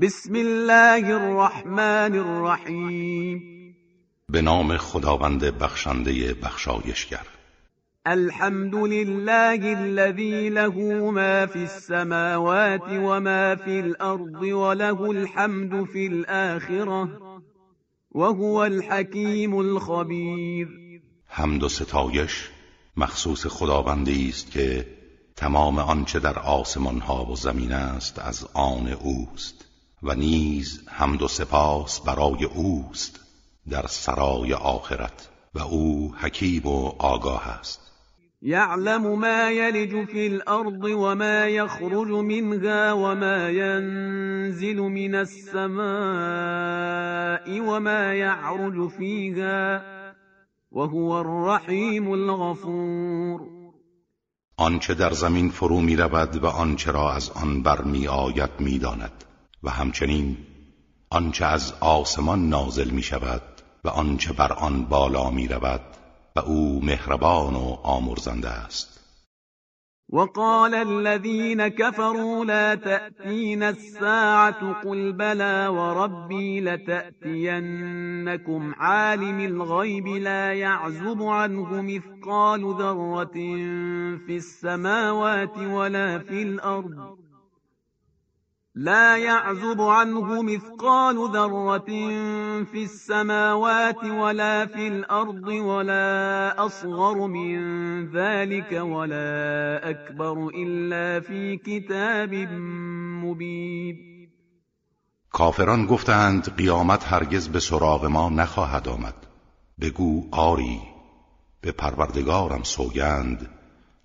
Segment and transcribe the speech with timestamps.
[0.00, 3.42] بسم الله الرحمن الرحیم
[4.28, 7.26] به نام خداوند بخشنده بخشایشگر.
[8.06, 17.08] الحمد لله الذي له ما في السماوات وما في الأرض وله الحمد في الآخرة
[18.10, 20.68] وهو الحكيم الخبير
[21.26, 22.50] حمد و ستایش
[22.96, 24.86] مخصوص خداوندی است که
[25.36, 29.73] تمام آنچه در آسمان ها و زمین است از آن اوست.
[30.04, 33.20] و نیز حمد و سپاس برای اوست
[33.70, 37.80] در سرای آخرت و او حکیم و آگاه است.
[38.42, 45.80] يعلم ما يلج في الأرض وما يخرج منها وما ينزل من السماء
[47.60, 49.82] وما يعرج فيها
[50.72, 53.40] وهو الرحيم الغفور.
[54.56, 59.24] آنچه در زمین فرو می رود و آنچه را از آن برمی آید می داند
[59.64, 60.36] و همچنین
[61.10, 63.42] آنچه از آسمان نازل می شود
[63.84, 65.80] و آنچه بر آن بالا می رود
[66.36, 68.94] و او مهربان و آمرزنده است.
[70.12, 77.94] وقال الذين كفروا لا تأتينا الساعة قل بلى وربي لتأتينكم
[78.76, 83.32] عالم الغيب لا يعزب عنه مثقال ذرة
[84.26, 87.23] في السماوات ولا في الأرض
[88.76, 91.86] لا يعزب عنه مثقال ذرة
[92.64, 97.56] في السماوات ولا في الأرض ولا أصغر من
[98.10, 102.34] ذلك ولا أكبر إلا في كتاب
[103.24, 103.96] مبين.
[105.30, 109.14] کافران گفتند قیامت هرگز به سراغ ما نخواهد آمد.
[109.80, 110.80] بگو آری
[111.60, 113.50] به پروردگارم سوگند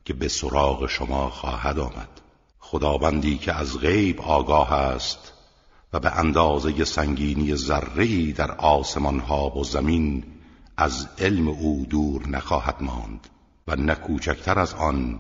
[0.06, 2.29] که به سراغ شما خواهد آمد.
[2.72, 5.34] خداوندی که از غیب آگاه است
[5.94, 10.24] و به اندازه سنگینی ذره‌ای در آسمان ها و زمین
[10.78, 13.28] از علم او دور نخواهد ماند
[13.68, 15.20] و نه کوچکتر از آن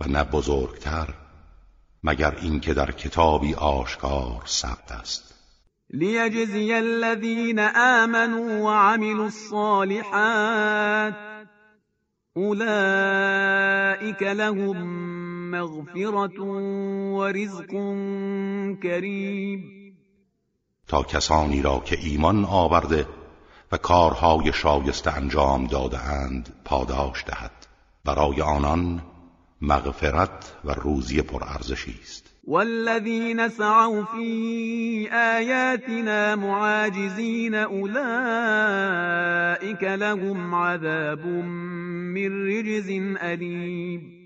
[0.00, 1.08] و نه بزرگتر
[2.04, 5.34] مگر اینکه در کتابی آشکار ثبت است.
[5.90, 11.14] لیجزی الذین آمنوا وعملوا الصالحات
[12.36, 15.23] اولئك لهم
[15.54, 17.70] مغفرت و رزق
[18.82, 19.60] کریم
[20.88, 23.06] تا کسانی را که ایمان آورده
[23.72, 27.66] و کارهای شایسته انجام داده اند پاداش دهد.
[28.04, 29.02] برای آنان
[29.62, 32.30] مغفرت و روزی پرارزشی است.
[32.46, 37.94] والذین سعوا فی آیاتنا معاجزین اولئک
[39.82, 42.90] لهم عذاب من رجز
[43.20, 44.23] علیم.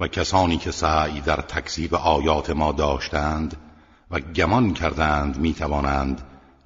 [0.00, 3.56] و کسانی که سعی در تکذیب آیات ما داشتند
[4.10, 6.22] و گمان کردند می‌توانند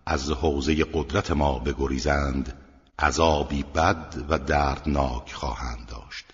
[0.07, 2.59] از حوزه قدرت ما بگریزند
[2.99, 6.25] عذابی بد و دردناک خواهند داشت.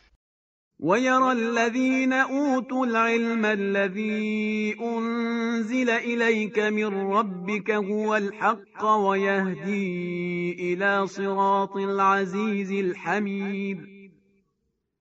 [0.81, 12.70] ويرى الذين اوتوا العلم الذي انزل اليك من ربك هو الحق ويهدي الى صراط العزيز
[12.70, 13.97] الحميد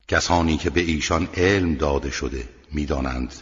[0.10, 3.34] کسانی که به ایشان علم داده شده می‌دانند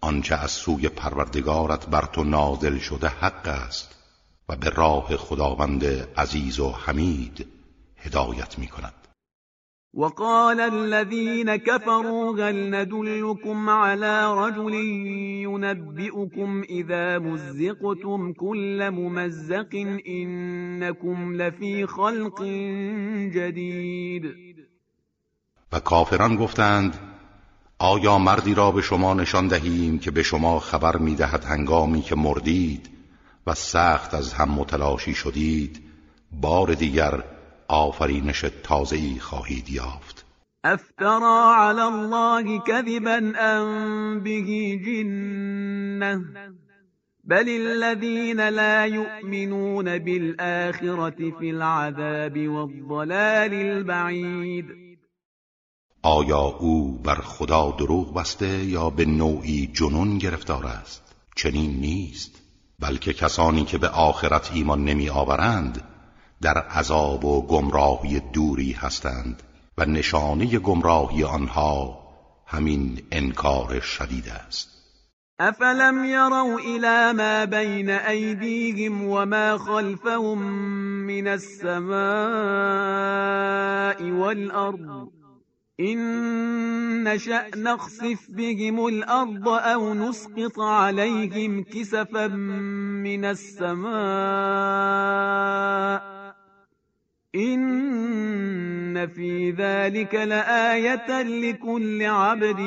[0.00, 3.94] آنچه از سوی پروردگارت بر تو نازل شده حق است
[4.48, 5.84] و به راه خداوند
[6.16, 7.46] عزیز و حمید
[7.96, 8.94] هدایت می کند
[9.94, 14.74] وقال الذين كفروا هل ندلكم على رجل
[15.44, 19.74] ينبئكم إذا مزقتم كل ممزق
[20.06, 22.42] إنكم لفي خلق
[23.34, 24.50] جديد.
[25.72, 26.98] و کافران گفتند
[27.78, 32.90] آیا مردی را به شما نشان دهیم که به شما خبر می‌دهد هنگامی که مردید
[33.46, 35.82] و سخت از هم متلاشی شدید
[36.32, 37.24] بار دیگر
[37.68, 40.26] آفرینش تازه‌ای خواهید یافت؟
[40.64, 44.42] افترا علی الله كذبا ام به
[44.86, 46.24] جنه
[47.24, 54.89] بل الذين لا يؤمنون بالآخرة في العذاب والضلال البعيد
[56.02, 61.02] آیا او بر خدا دروغ بسته یا به نوعی جنون گرفتار است؟
[61.36, 62.30] چنین نیست
[62.80, 65.84] بلکه کسانی که به آخرت ایمان نمی آورند
[66.42, 69.42] در عذاب و گمراهی دوری هستند
[69.78, 72.00] و نشانه گمراهی آنها
[72.46, 74.68] همین انکار شدید است.
[75.38, 80.38] افلم يروا الى ما بين ايديهم وما خلفهم
[81.06, 81.90] من السماء
[84.12, 85.19] والارض.
[85.80, 93.90] إن نشأ نخسف بهم الأرض أو نسقط عليهم كسفا من السماء
[97.34, 102.60] إن في ذلك لآية لكل عبد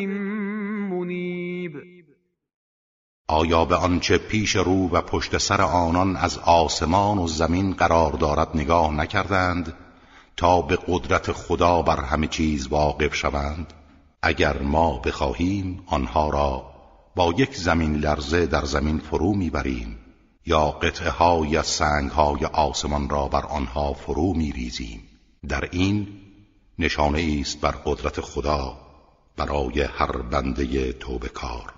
[0.92, 1.94] منیب
[3.28, 8.48] آیا به آنچه پیش رو و پشت سر آنان از آسمان و زمین قرار دارد
[8.56, 9.83] نگاه نکردند؟
[10.38, 13.74] تا به قدرت خدا بر همه چیز واقف شوند
[14.22, 16.74] اگر ما بخواهیم آنها را
[17.16, 20.00] با یک زمین لرزه در زمین فرو می‌بریم
[20.46, 25.10] یا قطعه های از سنگ های آسمان را بر آنها فرو میریزیم.
[25.48, 26.08] در این
[26.80, 28.78] نشانه است بر قدرت خدا
[29.38, 31.74] برای هر بنده توبه کار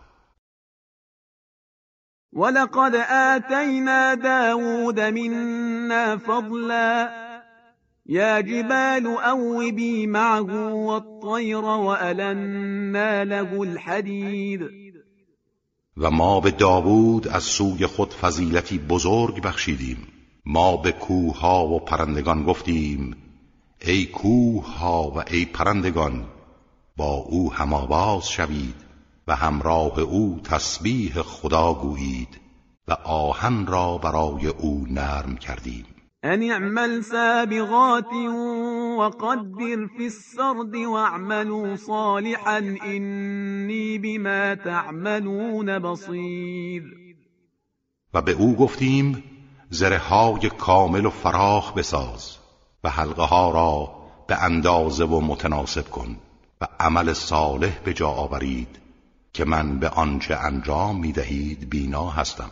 [2.34, 7.25] ولقد آتینا داود منا فضلا
[8.06, 14.62] یا جبال اوبی معه والطیر وألنا له الحدید
[15.98, 19.98] و ما به داوود از سوی خود فضیلتی بزرگ بخشیدیم.
[20.46, 23.16] ما به کوه ها و پرندگان گفتیم
[23.82, 26.26] ای کوه ها و ای پرندگان
[26.98, 28.76] با او هماواز شوید
[29.28, 32.42] و همراه او تسبیح خدا گویید
[32.88, 35.95] و آهن را برای او نرم کردیم.
[36.26, 38.14] ان اعمل سابغات
[39.00, 46.84] وقدر في السرد واعملوا صالحا اینی بما تعملون بصیر
[48.14, 49.24] و به او گفتیم
[49.70, 52.38] زره های کامل و فراخ بساز
[52.84, 53.96] و حلقه ها را
[54.28, 56.18] به اندازه و متناسب کن
[56.62, 58.80] و عمل صالح به جا آورید
[59.34, 62.52] که من به آنچه انجام می دهید بینا هستم.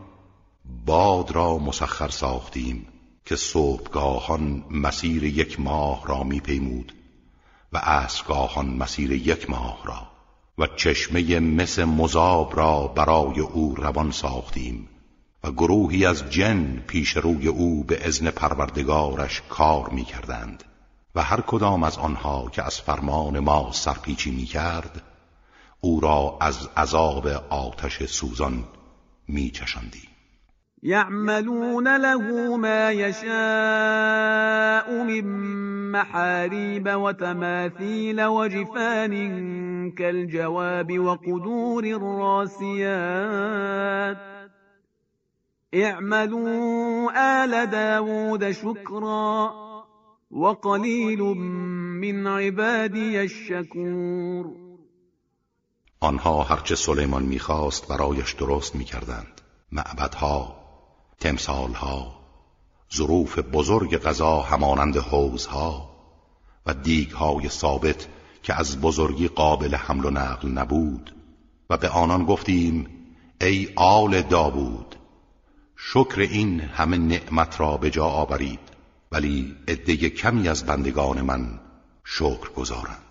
[0.85, 2.87] باد را مسخر ساختیم
[3.25, 6.93] که صبحگاهان مسیر یک ماه را میپیمود
[7.73, 10.07] و عصرگاهان مسیر یک ماه را
[10.57, 14.87] و چشمه مس مذاب را برای او روان ساختیم
[15.43, 20.63] و گروهی از جن پیش روی او به ازن پروردگارش کار می کردند
[21.15, 25.01] و هر کدام از آنها که از فرمان ما سرپیچی می کرد
[25.81, 28.63] او را از عذاب آتش سوزان
[29.27, 29.51] می
[30.83, 33.31] یعملون له ما یشاء
[35.03, 35.25] من
[35.91, 39.11] محاریب و تماثیل و جفان
[39.91, 42.97] كالجواب و قدور الراسیات
[45.73, 49.53] اعملوا آل داود شكرا
[50.31, 54.45] وقلیل من عبادی الشکور
[55.99, 59.41] آنها هرچه سلیمان می‌خواست برایش درست می‌کردند.
[59.71, 60.60] معبدها
[61.21, 62.21] تمثالها
[62.95, 65.89] ظروف بزرگ غذا همانند حوزها
[66.65, 68.07] و دیگهای ثابت
[68.43, 71.15] که از بزرگی قابل حمل و نقل نبود
[71.69, 72.87] و به آنان گفتیم
[73.41, 74.95] ای آل داوود
[75.75, 78.59] شکر این همه نعمت را به جا آورید
[79.11, 81.59] ولی عده کمی از بندگان من
[82.03, 83.10] شکر گذارند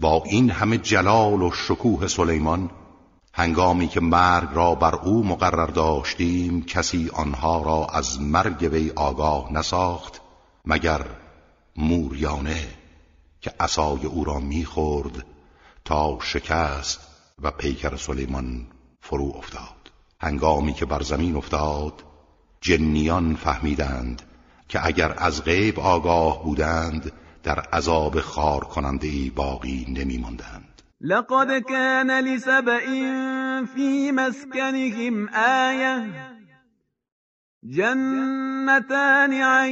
[0.00, 2.70] با این همه جلال و شکوه سلیمان
[3.32, 9.52] هنگامی که مرگ را بر او مقرر داشتیم کسی آنها را از مرگ وی آگاه
[9.52, 10.20] نساخت
[10.64, 11.06] مگر
[11.76, 12.68] موریانه
[13.40, 15.26] که عصای او را می‌خورد
[15.84, 17.00] تا شکست
[17.42, 18.66] و پیکر سلیمان
[19.00, 19.90] فرو افتاد.
[20.20, 22.04] هنگامی که بر زمین افتاد
[22.60, 24.22] جنیان فهمیدند
[24.68, 27.12] که اگر از غیب آگاه بودند
[27.44, 32.78] در عذاب خار کننده ای باقی نمی ماندند لقد كان لسبع
[33.64, 36.06] في مسكنهم آية.
[37.64, 39.70] جنتان عن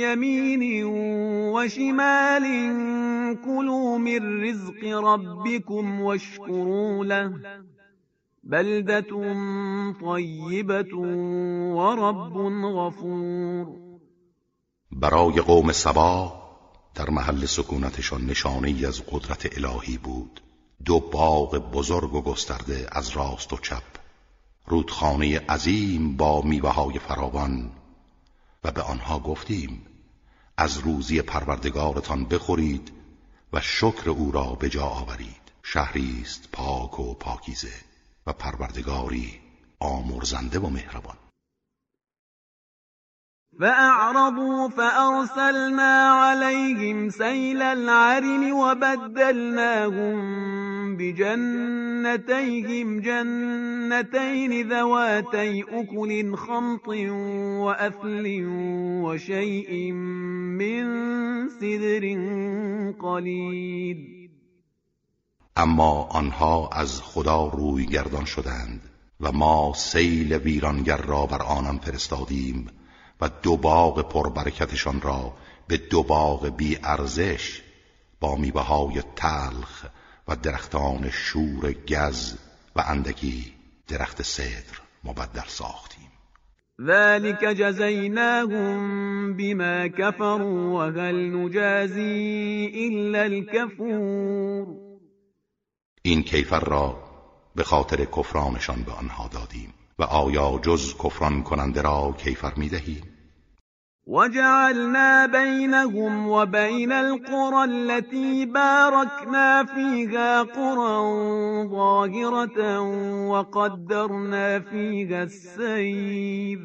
[0.00, 0.84] يمين
[1.54, 2.44] وشمال.
[3.44, 7.32] كلوا من رزق ربكم واشكروا له.
[8.44, 9.10] بلدة
[10.00, 10.94] طیبة
[11.74, 13.66] و رب غفور.
[14.92, 16.37] برای قوم سبا
[16.98, 20.40] در محل سکونتشان نشانه ای از قدرت الهی بود.
[20.84, 23.82] دو باغ بزرگ و گسترده از راست و چپ.
[24.66, 27.70] رودخانه عظیم با میوه های فراوان.
[28.64, 29.86] و به آنها گفتیم
[30.56, 32.92] از روزی پروردگارتان بخورید
[33.52, 35.52] و شکر او را به جا آورید.
[35.62, 37.74] شهری است پاک و پاکیزه
[38.26, 39.40] و پروردگاری
[39.80, 41.16] آمرزنده و مهربان.
[43.58, 50.16] فأعرضوا فأرسلنا عليهم سيل العرم وبدلناهم
[50.96, 56.88] بجنتيهم جنتين ذواتي أكل خمط
[57.64, 58.44] وأثل
[59.04, 60.84] وشيء من
[61.48, 62.04] سدر
[63.00, 64.28] قليل.
[65.58, 68.80] اما آنها از خدا روی گردان شدند
[69.20, 72.66] و ما سیل ویرانگر را بر آنان فرستادیم
[73.20, 75.32] و دو باغ پربرکتشان را
[75.68, 77.62] به دو باغ بی ارزش
[78.20, 79.86] با میوه های تلخ
[80.28, 82.36] و درختان شور گز
[82.76, 83.52] و اندکی
[83.88, 86.08] درخت صدر مبدل ساختیم.
[86.86, 88.78] ذلك جزيناهم
[89.36, 94.66] بما كفروا وهل نجازي إلا الكفور
[96.02, 96.98] این کیفر را
[97.54, 99.74] به خاطر کفرانشان به آنها دادیم.
[99.98, 103.02] و آیا جز کفران کننده را کیفر می دهیم
[104.06, 110.98] وجعلنا بينهم وبين القرى التي باركنا فيها قرى
[111.68, 112.80] ظاهرة
[113.28, 116.58] وقدرنا فيها السير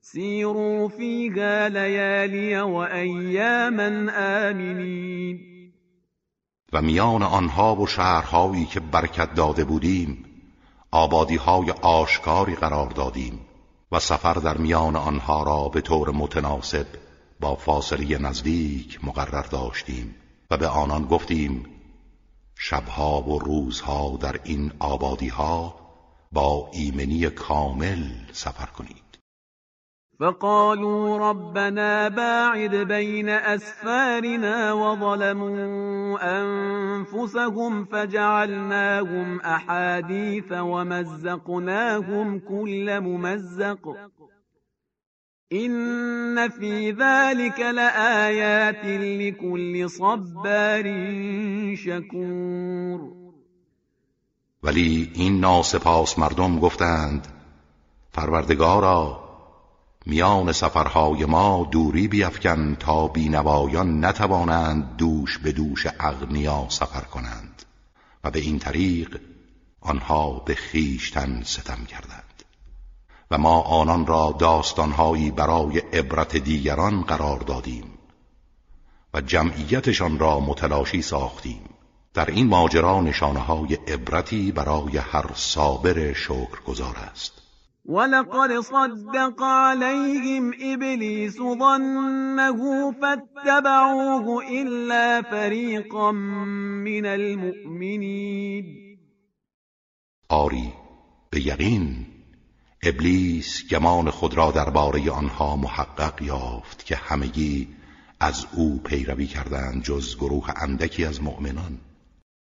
[0.00, 4.06] سيروا فيها ليالي وأياما
[4.50, 5.50] آمنين
[6.72, 10.29] و میان آنها و شهرهایی که برکت داده بودیم
[10.92, 13.40] آبادیهای آشکاری قرار دادیم
[13.92, 16.86] و سفر در میان آنها را به طور متناسب
[17.40, 20.14] با فاصله نزدیک مقرر داشتیم
[20.50, 21.66] و به آنان گفتیم
[22.54, 25.74] شبها و روزها در این آبادیها
[26.32, 29.09] با ایمنی کامل سفر کنید.
[30.20, 43.96] فقالوا ربنا باعد بين أسفارنا وظلموا أنفسهم فجعلناهم أحاديث ومزقناهم كل ممزق.
[45.52, 50.84] إن في ذلك لآيات لكل صبار
[51.76, 53.20] شكور.
[54.62, 57.26] ولی این ناسپاس مردم گفتند
[58.12, 59.29] پروردگارا
[60.10, 67.62] میان سفرهای ما دوری بیفکن تا بینوایان نتوانند دوش به دوش اغنیا سفر کنند
[68.24, 69.20] و به این طریق
[69.80, 72.44] آنها به خیشتن ستم کردند
[73.30, 77.84] و ما آنان را داستانهایی برای عبرت دیگران قرار دادیم
[79.14, 81.60] و جمعیتشان را متلاشی ساختیم.
[82.14, 87.39] در این ماجرا نشانه های عبرتی برای هر صابر شکرگزار است.
[87.90, 98.64] ولقد صدق عليهم إبليس ظنه فاتبعوه إلا فريقا من المؤمنين.
[100.28, 100.72] آری
[101.30, 102.06] به یقین
[102.82, 107.68] ابلیس گمان خود را درباره آنها محقق یافت که همگی
[108.20, 111.78] از او پیروی کردند جز گروه اندکی از مؤمنان.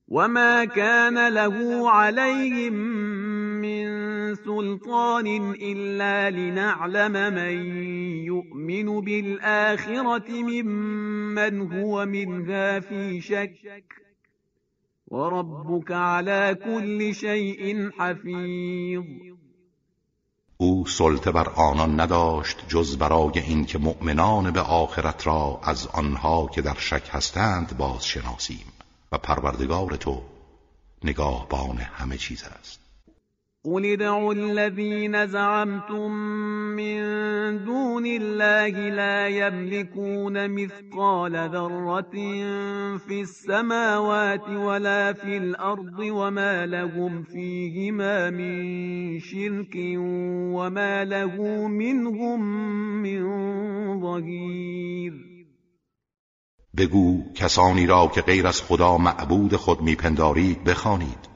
[0.09, 3.28] وما كان له عليهم
[3.61, 5.27] من سلطان
[5.63, 7.57] إلا لنعلم من
[8.25, 13.85] يؤمن بالآخرة ممن هو منها في شك.
[15.07, 19.39] وربك على كل شيء حفيظ.
[20.61, 26.63] او سلطه بر آنان نداشت جز برای اینکه مؤمنان به آخرت را از آنها که
[26.63, 28.73] در شک هستند باز شناسیم
[29.13, 30.23] و پروردگار تو
[31.05, 32.88] نگاهبان همه چیز است.
[33.65, 36.11] قل ادعوا الذين زعمتم
[36.77, 36.99] من
[37.65, 42.15] دون الله لا يملكون مثقال ذرة
[42.99, 49.75] في السماوات ولا في الأرض وما لهم فيهما من شرك
[50.55, 52.41] وما له منهم
[53.03, 53.21] من
[54.01, 55.13] ظهير.
[56.77, 61.28] بگو کسانی را که غیر از خدا معبود خود میپندارید بخوانید.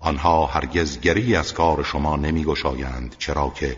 [0.00, 3.76] آنها هرگز گری از کار شما نمیگشایند چرا که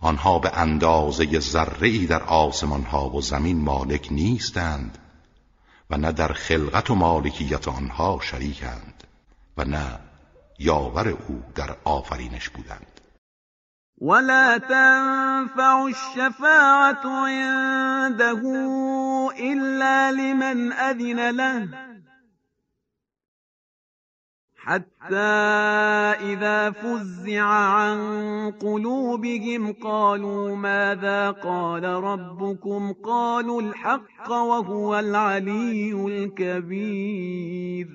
[0.00, 4.98] آنها به اندازه ذره در آسمان ها و زمین مالک نیستند
[5.90, 9.04] و نه در خلقت و مالکیت آنها شریکند
[9.56, 9.98] و نه
[10.58, 13.00] یاور او در آفرینش بودند.
[14.00, 18.42] ولا تنفع الشفاعة عنده
[19.40, 21.91] إلا لمن أذن له
[24.64, 25.16] حتى
[26.32, 37.88] إذا فزع عن قلوبهم قالوا ماذا قال ربكم؟ قالوا الحق وهو العلي الكبير.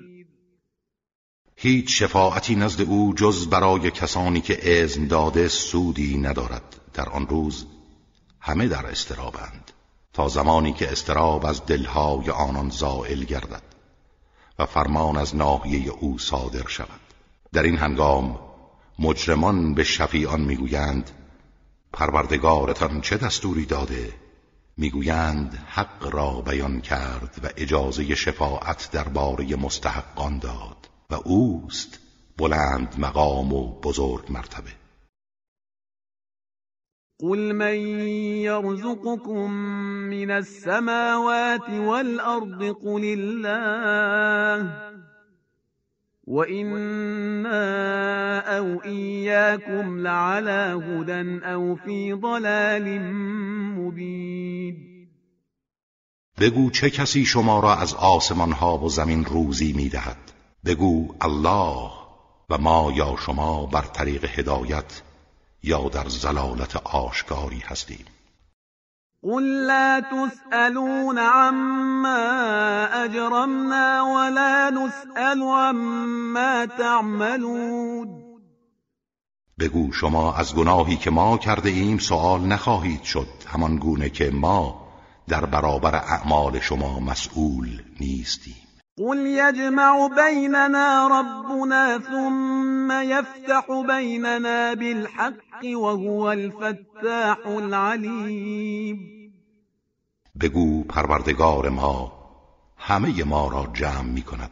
[1.56, 6.80] هیچ شفاعتی نزد او جز برای کسانی که اذن داده سودی ندارد.
[6.94, 7.66] در آن روز
[8.40, 9.70] همه در استرابند
[10.12, 13.67] تا زمانی که استراب از دلهای آنان زائل گردد.
[14.58, 17.00] و فرمان از ناحیه او صادر شود.
[17.52, 18.38] در این هنگام
[18.98, 21.10] مجرمان به شفیعان می‌گویند
[21.92, 24.12] پروردگارتان چه دستوری داده؟
[24.76, 31.98] می‌گویند حق را بیان کرد و اجازه شفاعت درباره مستحقان داد و اوست
[32.36, 34.77] بلند مقام و بزرگ مرتبه.
[37.20, 37.74] قل من
[38.46, 39.50] يرزقكم
[40.10, 44.72] من السماوات والأرض قل الله
[46.26, 47.58] وإنا
[48.58, 53.00] أو إياكم لعلى هدى أو في ضلال
[53.78, 54.88] مبين
[56.40, 60.32] بگو چه کسی شما را از آسمان ها و زمین روزی می‌دهد؟
[60.64, 61.90] بگو الله
[62.50, 65.02] و ما یا شما بر طریق هدایت
[65.62, 68.06] یا در زلالت آشکاری هستیم.
[69.22, 78.08] قل لا تسألون عما اجرمنا ولا نسأل عما تعملون.
[79.58, 84.88] بگو شما از گناهی که ما کرده ایم سوال نخواهید شد همان گونه که ما
[85.28, 88.68] در برابر اعمال شما مسئول نیستیم.
[88.98, 98.98] قل يجمع بيننا ربنا ثم يفتح بيننا بالحق وهو الفتاح العليم.
[100.40, 102.12] بگو پروردگار ما
[102.76, 104.50] همه ما را جمع می کند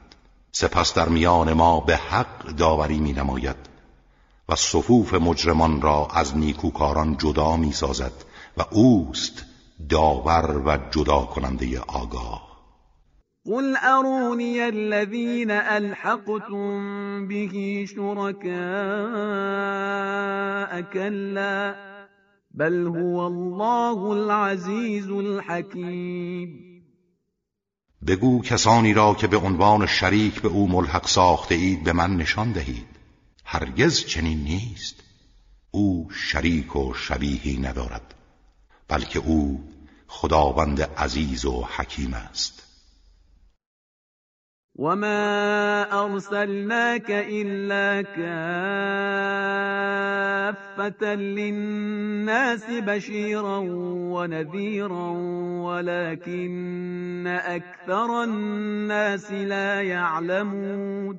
[0.52, 3.56] سپس در میان ما به حق داوری می نماید
[4.48, 8.12] و صفوف مجرمان را از نیکوکاران جدا می سازد
[8.56, 9.44] و اوست
[9.88, 12.45] داور و جدا کننده آگاه.
[13.46, 18.50] قل أروني الذين ألحقتم به شركاء
[20.80, 21.76] كلا
[22.50, 26.66] بل هو الله العزيز الحكيم
[28.06, 32.52] بگو کسانی را که به عنوان شریک به او ملحق ساخته اید به من نشان
[32.52, 32.86] دهید.
[33.44, 35.02] هرگز چنین نیست.
[35.70, 38.14] او شریک و شبیهی ندارد
[38.88, 39.68] بلکه او
[40.06, 42.65] خداوند عزیز و حکیم است.
[44.78, 48.34] وما أرسلناك إلا كافة
[51.14, 53.58] للناس بشيرا
[54.12, 55.10] ونذيرا
[55.64, 61.18] ولكن أكثر الناس لا يعلمون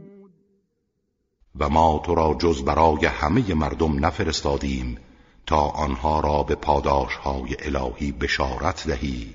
[1.59, 4.97] و ما تو را جز برای همه مردم نفرستادیم
[5.45, 9.33] تا آنها را به پاداشهای الهی بشارت دهی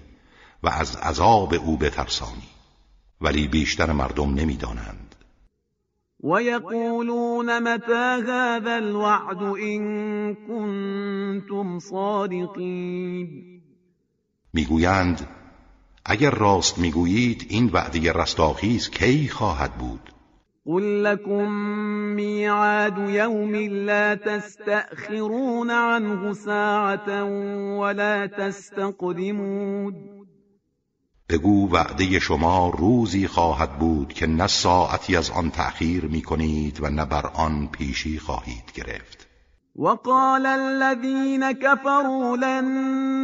[0.63, 2.62] و از عذاب او بترسانی.
[3.23, 5.15] ولی بیشتر مردم نمی‌دانند.
[6.25, 13.29] و یقولون متى هذا الوعد ان کنتم صادقین
[14.55, 15.29] می‌گویند
[16.05, 20.13] اگر راست می‌گویید این وعده رستاخیز کی خواهد بود؟
[20.67, 21.53] قل لكم
[22.15, 23.55] میعاد یوم
[23.87, 27.23] لا تستأخرون عنه ساعة
[27.79, 30.12] ولا تستقدمون
[31.33, 36.90] بگو وعده شما روزی خواهد بود که نه ساعتی از آن تأخیر می کنید و
[36.90, 39.27] نه بر آن پیشی خواهید گرفت.
[39.77, 42.64] وقال الذين كفروا لن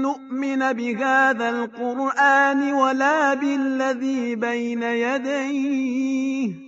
[0.02, 6.67] نؤمن بهذا القرآن ولا بالذي بين يديه.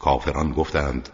[0.00, 1.08] کافران گفتند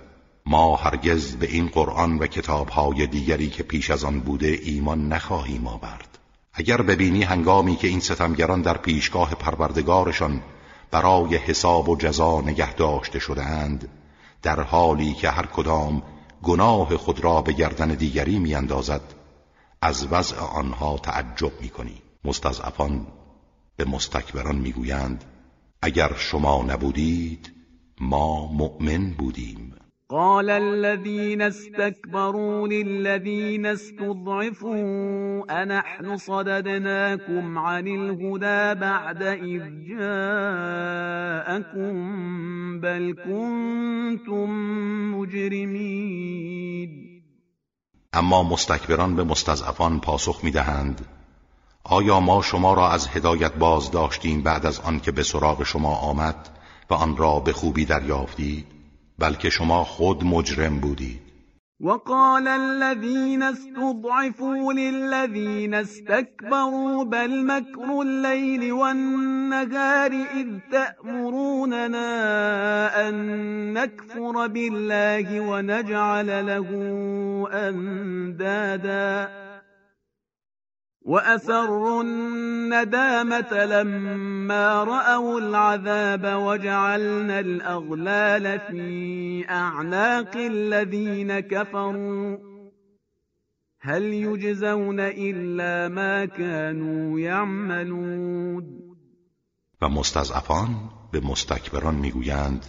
[0.47, 5.67] ما هرگز به این قرآن و کتابهای دیگری که پیش از آن بوده ایمان نخواهیم
[5.67, 6.19] آورد.
[6.53, 10.43] اگر ببینی هنگامی که این ستمگران در پیشگاه پروردگارشان
[10.91, 13.89] برای حساب و جزا نگه داشته شدهاند
[14.43, 16.03] در حالی که هر کدام
[16.43, 19.15] گناه خود را به گردن دیگری میاندازد
[19.83, 22.03] از وضع آنها تعجب می‌کنی.
[22.25, 23.07] مستضعفان
[23.77, 25.25] به مستکبران می‌گویند
[25.83, 27.56] اگر شما نبودید
[28.01, 29.75] ما مؤمن بودیم.
[30.09, 34.83] قال الذين استكبروا للذين استضعفوا
[35.63, 40.77] أنحن صددناكم عن الهدى بعد إذ جاءكم
[42.81, 44.51] بل كنتم
[45.15, 46.91] مجرمين.
[48.15, 51.07] اما مستکبران به مستضعفان پاسخ می‌دهند
[51.85, 55.95] آیا ما شما را از هدایت باز داشتیم بعد از آن که به سراغ شما
[55.95, 56.56] آمد؟
[56.91, 58.67] و آن را به خوبی دریافتید
[59.19, 61.27] بلکه شما خود مجرم بودید.
[61.81, 72.09] وقال الذين استضعفوا للذين استكبروا بل مكر الليل والنهار إذ تأمروننا
[73.09, 73.15] أن
[73.73, 76.69] نكفر بالله ونجعل له
[77.53, 79.29] أندادا.
[81.07, 92.37] وأسروا الندامة لما رأوا العذاب وجعلنا الأغلال في أعناق الذين كفروا.
[93.81, 98.65] هل يجزون إلا ما كانوا يعملون؟
[99.83, 100.69] و مستضعفان
[101.13, 102.67] به مستکبران میگویند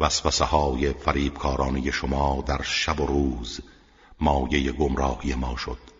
[0.00, 3.60] وسوسه های فریبکارانه شما در شب و روز
[4.20, 5.99] مایه گمراهی ما شد.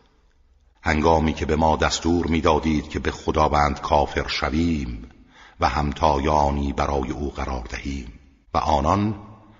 [0.83, 5.11] هنگامی که به ما دستور می‌دادید که به خداوند کافر شویم
[5.61, 8.13] و همتایانی برای او قرار دهیم.
[8.55, 9.15] و آنان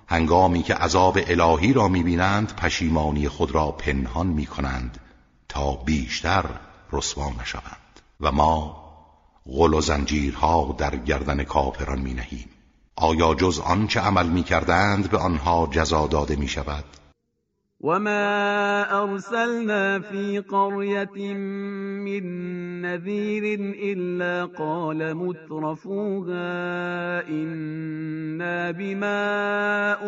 [0.07, 5.01] هنگامی که عذاب الهی را می‌بینند پشیمانی خود را پنهان می‌کنند
[5.49, 6.45] تا بیشتر
[6.93, 8.01] رسوا نشوند.
[8.21, 8.81] و ما
[9.47, 12.49] غل و زنجیرها در گردن کافران می نهیم
[12.97, 16.85] آیا جز آنچه عمل می کردند به آنها جزا داده می شود
[17.81, 21.35] وما أرسلنا في قرية
[22.05, 22.25] من
[22.83, 23.45] نذير
[23.93, 26.49] إلا قال مترفوها
[27.29, 29.23] إنا بما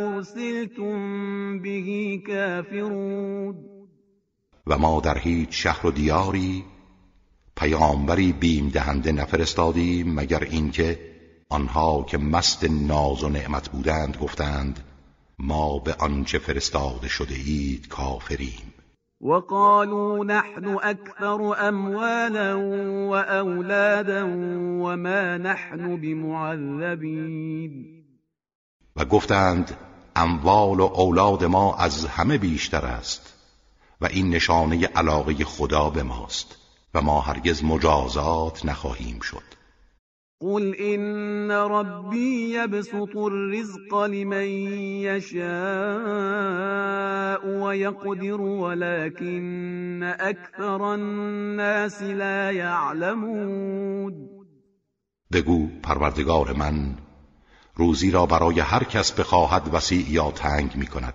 [0.04, 3.54] أرسلتم به كافرون
[4.66, 6.64] و ما در هیچ شهر و دیاری
[7.56, 10.98] پیامبری بیم دهنده نفرستادیم مگر اینکه
[11.48, 14.91] آنها که مست ناز و نعمت بودند گفتند
[15.44, 18.74] ما به آنچه فرستاده شده اید کافریم.
[19.20, 22.58] وقالوا نحن اكثر اموالا
[23.08, 24.26] واولادا
[24.82, 27.86] وما نحن بمعذبین.
[28.96, 29.76] و گفتند
[30.16, 33.34] اموال و اولاد ما از همه بیشتر است
[34.00, 36.56] و این نشانه علاقه خدا به ماست
[36.94, 39.61] و ما هرگز مجازات نخواهیم شد.
[40.42, 44.46] قل إن ربي يبسط الرزق لمن
[45.06, 45.42] يشاء
[47.46, 54.28] ويقدر ولكن أكثر الناس لا يعلمون.
[55.32, 56.94] بگو پروردگار من
[57.74, 61.14] روزی را برای هر کس بخواهد وسیع یا تنگ می کند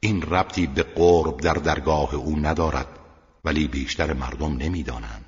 [0.00, 2.98] این ربطی به قرب در درگاه او ندارد
[3.44, 5.27] ولی بیشتر مردم نمی‌دانند.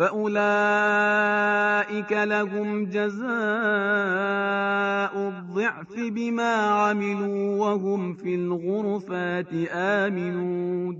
[0.00, 1.32] فأولئك
[2.12, 3.28] لهم جزاء
[5.28, 10.96] الضعف بما عملوا وهم في الغرفات آمنون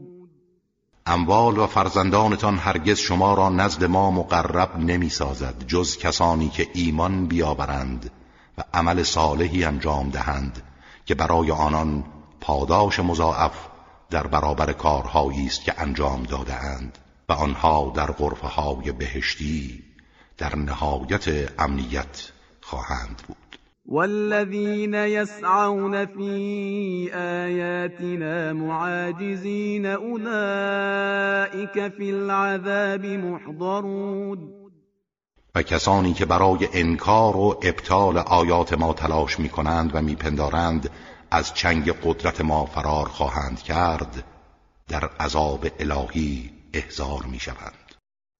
[1.07, 7.27] اموال و فرزندانتان هرگز شما را نزد ما مقرب نمی سازد جز کسانی که ایمان
[7.27, 8.11] بیاورند
[8.59, 10.63] و عمل صالحی انجام دهند
[11.07, 12.05] که برای آنان
[12.41, 13.69] پاداش مضاعف
[14.11, 16.99] در برابر کارهایی است که انجام دادهاند.
[17.31, 19.83] و آنها در غرفه های بهشتی
[20.39, 21.25] در نهایت
[21.59, 23.37] امنیت خواهند بود.
[23.87, 30.29] والذین يسعون في آیاتنا معاجزین اولئك
[31.89, 34.39] في العذاب محضرون.
[35.55, 40.91] و کسانی که برای انکار و ابطال آیات ما تلاش می کنند و میپندارند
[41.31, 44.25] از چنگ قدرت ما فرار خواهند کرد
[44.89, 46.60] در عذاب الهی.
[46.75, 47.91] احضار می شوند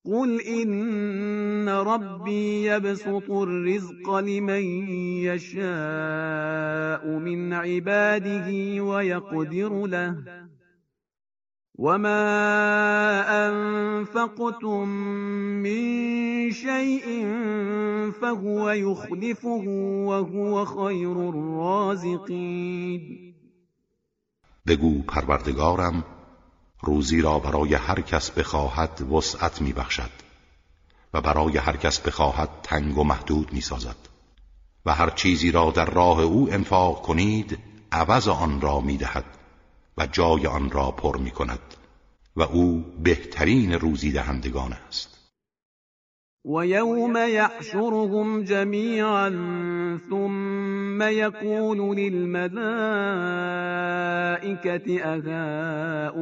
[0.05, 4.89] قل إن ربي يبسط الرزق لمن
[5.29, 10.17] يشاء من عباده ويقدر له.
[11.79, 12.29] وما
[13.49, 14.89] أنفقتم
[15.63, 17.25] من شيء
[18.21, 19.65] فهو يخلفه
[20.09, 23.03] وهو خير الرازقين.
[24.67, 26.20] بگو پروردگارم
[26.83, 30.11] روزی را برای هر کس بخواهد وسعت می بخشد
[31.15, 33.97] و برای هر کس بخواهد تنگ و محدود می سازد
[34.87, 37.59] و هر چیزی را در راه او انفاق کنید
[37.93, 39.25] عوض آن را می دهد
[39.99, 41.61] و جای آن را پر می کند
[42.37, 45.20] و او بهترین روزی دهندگان است.
[46.45, 49.29] ويوم يحشرهم جميعا
[50.11, 52.61] ثم يقول للملائكة
[55.05, 56.21] أهؤلاء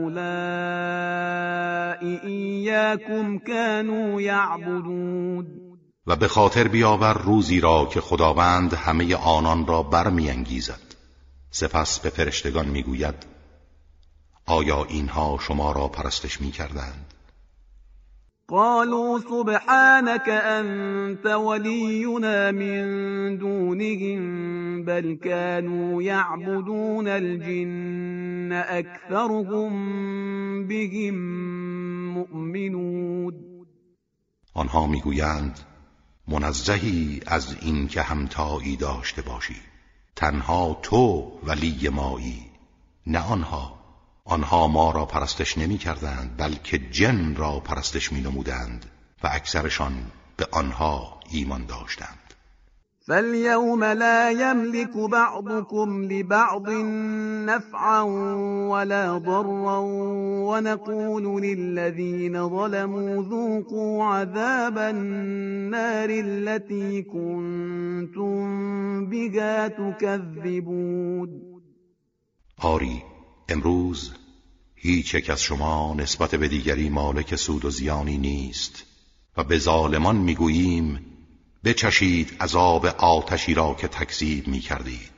[2.24, 5.68] إياكم كانوا يعبدون
[6.06, 10.80] و به خاطر بیاور روزی را که خداوند همه آنان را برمیانگیزد.
[11.50, 13.14] سپس به فرشتگان می‌گوید
[14.46, 17.14] آیا اینها شما را پرستش می‌کردند؟
[18.50, 24.20] قالوا سبحانك أنت ولينا من دونهم
[24.84, 29.72] بل كانوا يعبدون الجن أكثرهم
[30.66, 31.14] بهم
[32.14, 33.34] مؤمنون.
[34.54, 35.58] آنها می‌گویند
[36.28, 39.56] منزهی از این که همتایی داشته باشی
[40.16, 42.42] تنها تو ولی مایی
[43.06, 43.77] نه آنها.
[44.28, 48.86] آنها ما را پرستش نمی کردند بلکه جن را پرستش می نمودند
[49.24, 49.92] و اکثرشان
[50.36, 52.18] به آنها ایمان داشتند.
[53.06, 56.68] فاليوم لا يملك بعضكم لبعض
[57.48, 58.02] نفعا
[58.70, 59.80] ولا ضرا
[60.48, 68.46] ونقول للذين ظلموا ذوقوا عذاب النار التي كنتم
[69.06, 71.42] بها تكذبون.
[72.62, 73.02] آری
[73.48, 74.12] امروز
[74.74, 78.84] هیچ یک از شما نسبت به دیگری مالک سود و زیانی نیست
[79.36, 81.00] و به ظالمان می‌گوییم
[81.64, 85.17] بچشید عذاب آتشی را که تکذیب می کردید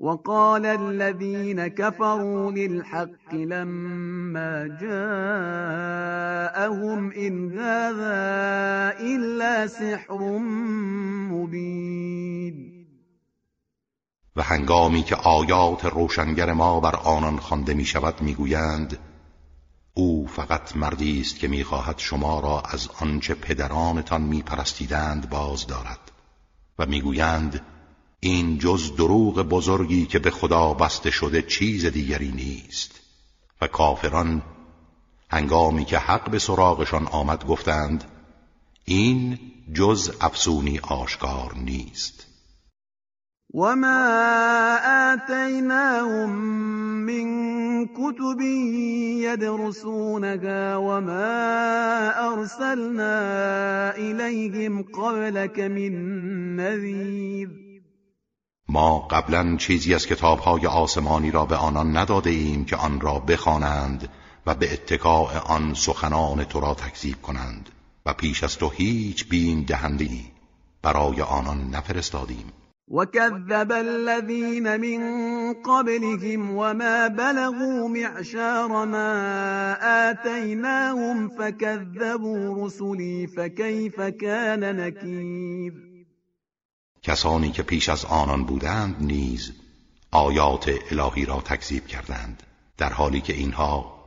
[0.00, 5.80] وقال الذين كفروا للحق لما جاءهم
[7.12, 10.38] إن هذا إلا سحر
[11.30, 12.70] مبين.
[14.36, 18.98] و هنگامی که آیات روشنگر ما بر آنان خوانده می شود می گویند
[19.94, 26.12] او فقط مردی است که می‌خواهد شما را از آنچه پدرانتان میپرستیدند باز دارد.
[26.78, 27.60] و می‌گویند
[28.22, 33.00] این جز دروغ بزرگی که به خدا بسته شده چیز دیگری نیست.
[33.60, 34.42] و کافران
[35.30, 38.04] هنگامی که حق به سراغشان آمد گفتند
[38.84, 39.38] این
[39.72, 42.26] جز افسونی آشکار نیست.
[43.54, 44.78] وما
[45.12, 46.30] آتيناهم
[47.06, 47.26] من
[47.86, 48.40] كتب
[49.20, 53.16] يدرسونها وما أرسلنا
[53.96, 55.92] إليهم قبلك من
[56.56, 57.69] نذير
[58.72, 64.08] ما قبلا چیزی از کتابهای آسمانی را به آنان نداده ایم که آن را بخوانند
[64.46, 67.68] و به اتکاع آن سخنان تو را تکذیب کنند
[68.06, 70.24] و پیش از تو هیچ بین دهندی
[70.82, 72.52] برای آنان نفرستادیم.
[72.88, 75.00] وكذب الذين من
[75.52, 79.76] قبلهم وما بلغوا معشار ما
[80.10, 85.89] آتيناهم فكذبوا رسلي فكيف كان نكير
[87.02, 89.52] کسانی که پیش از آنان بودند نیز
[90.10, 92.42] آیات الهی را تکذیب کردند
[92.76, 94.00] در حالی که اینها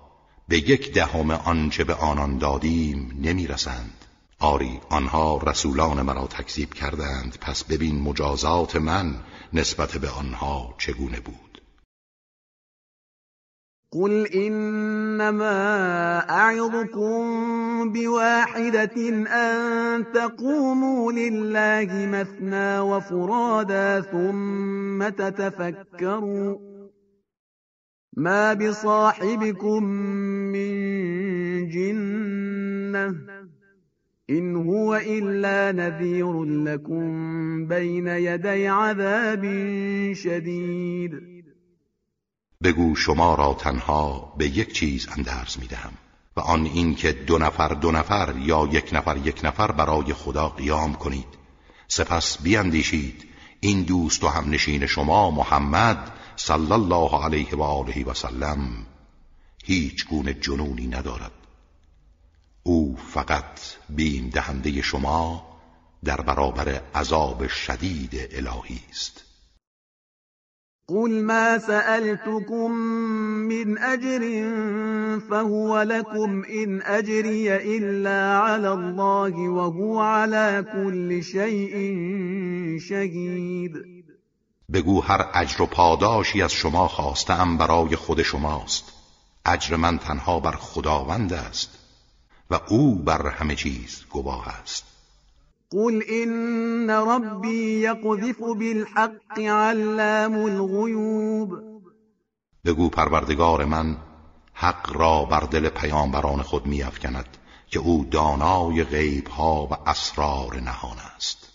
[0.47, 4.05] به یک دهم آنچه به آنان دادیم نمی‌رسند.
[4.39, 11.52] آری آنها رسولان مرا تکذیب کردند پس ببین مجازات من نسبت به آنها چگونه بود.
[13.93, 15.49] قل انما
[16.29, 17.21] اعظكم
[17.91, 26.57] بواحده ان تقوموا لله مثنى وفرادا ثم تتفكروا
[28.17, 29.83] ما بصاحبكم
[30.53, 30.73] من
[31.69, 33.15] جنه
[34.29, 37.07] ان هو الا نذير لكم
[37.67, 39.43] بين يدي عذاب
[40.13, 41.32] شديد
[42.63, 45.93] بگو شما را تنها به یک چیز اندرز می‌دهم
[46.37, 50.49] و آن این که دو نفر دو نفر یا یک نفر یک نفر برای خدا
[50.49, 51.27] قیام کنید.
[51.87, 53.27] سپس بیاندیشید
[53.59, 58.85] این دوست و همنشین شما محمد صلی الله علیه و آله و سلم
[59.63, 61.31] هیچ گونه جنونی ندارد.
[62.63, 65.45] او فقط بیم دهنده شما
[66.03, 69.32] در برابر عذاب شدید الهی است.
[70.87, 72.71] قل ما سألتكم
[73.47, 74.21] من أجر
[75.29, 81.73] فهو لكم إن أجري إلا على الله وهو على كل شيء
[82.79, 84.03] شهید
[84.69, 88.93] بگو هر اجر و پاداشی از شما خواستم برای خود شماست.
[89.45, 91.69] اجر من تنها بر خداوند است
[92.49, 94.92] و او بر همه چیز گواه است.
[95.73, 101.59] قل إن ربي يقذف بالحق علام الغیوب
[102.65, 103.97] بگو پروردگار من
[104.53, 110.97] حق را بر دل پیامبران خود میافکند که او دانای غیب ها و اسرار نهان
[111.15, 111.49] است.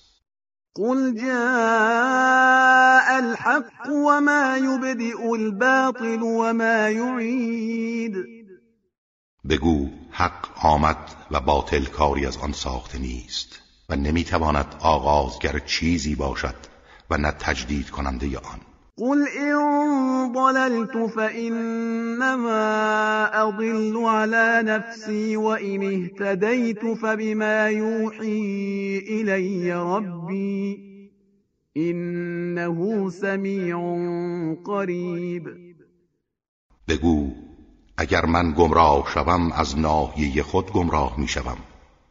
[0.75, 8.15] قل جاء الحق وما يبدئ الباطل وما يعید
[9.49, 13.68] بگو حق آمد و باطل کاری از آن ساخته نیست.
[13.91, 16.55] و نمی‌تواند آغازگر چیزی باشد
[17.11, 18.61] و نه تجدید کننده آن.
[18.97, 22.51] قل إن ضللت فإنما
[23.33, 30.79] أضل على نفسي وإن اهتديت فبما يوحي إلي ربي
[31.77, 33.79] إنه سميع
[34.65, 35.49] قریب
[36.89, 37.31] بگو
[37.97, 41.59] اگر من گمراه شوم از ناحیه خود گمراه می شوم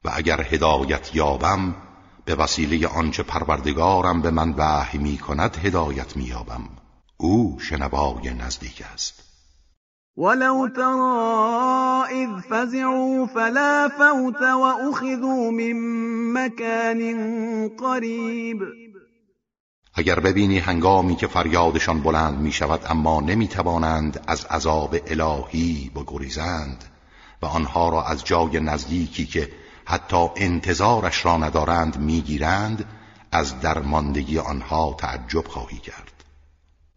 [0.08, 1.76] و اگر هدایت یابم
[2.26, 6.64] به وسیله آنچه پروردگارم به من وحی می کند هدایت می یابم
[7.18, 9.24] او شنوای نزدیک است.
[10.18, 15.74] ولو ترى اذ فزعوا فلا فوت واخذوا من
[16.34, 17.02] مكان
[17.78, 18.62] قریب.
[19.94, 26.84] اگر ببینی هنگامی که فریادشان بلند می شود اما نمی توانند از عذاب الهی بگریزند
[27.42, 29.50] و آنها را از جای نزدیکی که
[29.90, 32.86] حتی انتظارش را ندارند می‌گیرند
[33.32, 36.24] از درماندگی آنها تعجب خواهی کرد.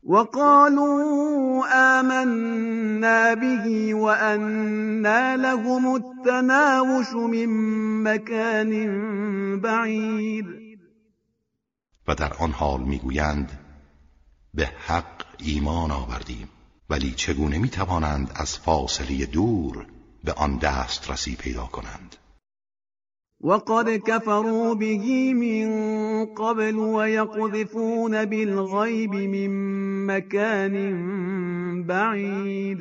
[0.08, 7.46] وقالوا آمنا به وأنا لهم التناوش من
[8.02, 8.70] مكان
[9.60, 10.46] بعید.
[12.08, 13.58] و در آن حال می‌گویند
[14.54, 16.48] به حق ایمان آوردیم
[16.90, 19.86] ولی چگونه می‌توانند از فاصله دور
[20.24, 22.16] به آن دسترسی پیدا کنند؟
[23.40, 25.70] وقد كفروا به من
[26.34, 29.50] قبل ويقذفون بالغيب من
[30.06, 30.76] مكان
[31.86, 32.78] بعید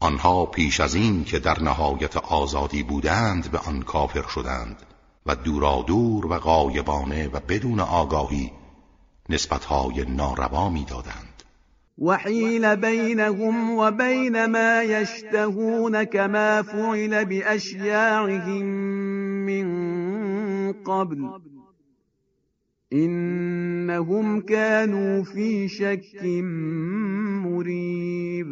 [0.00, 4.82] آنها پیش از این که در نهایت آزادی بودند به آن کافر شدند
[5.26, 8.52] و دورادور و غایبانه و بدون آگاهی
[9.28, 11.33] نسبتهای ناروا می دادند
[11.98, 18.64] وحيل بينهم وبين ما يشتهون كما فعل بأشياعهم
[19.46, 19.66] من
[20.72, 21.30] قبل
[22.92, 26.24] إنهم كانوا في شك
[27.44, 28.46] مريب.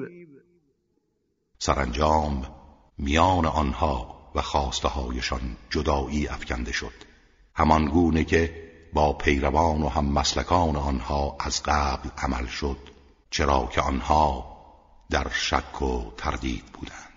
[1.59, 2.42] سرانجام
[2.98, 6.92] میان آنها و خواسته هایشان جدایی افکنده شد.
[7.55, 8.55] همان گونه که
[8.92, 12.91] با پیروان و هم مسلکان آنها از قبل عمل شد.
[13.33, 14.57] چرا که آنها
[15.11, 17.12] در شک و تردید بودند.